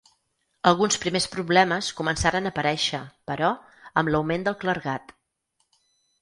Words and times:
Alguns 0.69 0.95
primers 1.01 1.27
problemes 1.35 1.89
començaren 1.99 2.51
a 2.51 2.53
aparèixer, 2.55 3.03
però, 3.33 3.51
amb 4.03 4.11
l'augment 4.15 4.49
del 4.49 4.59
clergat. 4.65 5.15